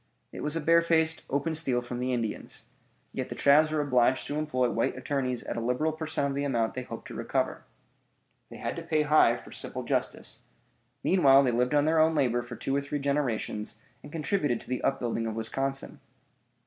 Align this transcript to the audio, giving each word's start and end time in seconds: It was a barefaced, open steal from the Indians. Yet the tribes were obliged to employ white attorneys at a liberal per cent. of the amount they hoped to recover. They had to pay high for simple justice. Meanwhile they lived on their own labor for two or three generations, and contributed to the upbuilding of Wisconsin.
It 0.31 0.41
was 0.41 0.55
a 0.55 0.61
barefaced, 0.61 1.21
open 1.29 1.53
steal 1.53 1.79
from 1.79 1.99
the 1.99 2.11
Indians. 2.11 2.65
Yet 3.13 3.29
the 3.29 3.35
tribes 3.35 3.69
were 3.69 3.81
obliged 3.81 4.25
to 4.25 4.35
employ 4.35 4.67
white 4.71 4.97
attorneys 4.97 5.43
at 5.43 5.55
a 5.57 5.61
liberal 5.61 5.91
per 5.91 6.07
cent. 6.07 6.29
of 6.29 6.33
the 6.33 6.43
amount 6.43 6.73
they 6.73 6.81
hoped 6.81 7.07
to 7.09 7.13
recover. 7.13 7.65
They 8.49 8.57
had 8.57 8.75
to 8.77 8.81
pay 8.81 9.03
high 9.03 9.35
for 9.37 9.51
simple 9.51 9.83
justice. 9.83 10.39
Meanwhile 11.03 11.43
they 11.43 11.51
lived 11.51 11.75
on 11.75 11.85
their 11.85 11.99
own 11.99 12.15
labor 12.15 12.41
for 12.41 12.55
two 12.55 12.75
or 12.75 12.81
three 12.81 12.97
generations, 12.97 13.79
and 14.01 14.11
contributed 14.11 14.59
to 14.61 14.67
the 14.67 14.81
upbuilding 14.81 15.27
of 15.27 15.35
Wisconsin. 15.35 15.99